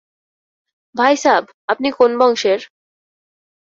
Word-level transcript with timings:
ভাই 0.95 1.15
সাব, 1.17 1.43
আপনি 1.67 1.87
কোন 1.91 2.11
বংশের? 2.19 2.59